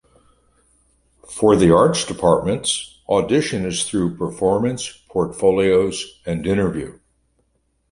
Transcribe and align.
For 1.29 1.55
the 1.55 1.71
arts 1.71 2.05
departments, 2.05 2.97
audition 3.07 3.65
is 3.67 3.83
through 3.87 4.17
performance, 4.17 4.97
portfolios, 5.07 6.17
and 6.25 6.47
interview. 6.47 6.97